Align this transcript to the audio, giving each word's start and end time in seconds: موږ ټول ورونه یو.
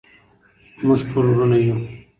موږ 0.85 0.99
ټول 1.09 1.25
ورونه 1.29 1.57
یو. 1.65 1.77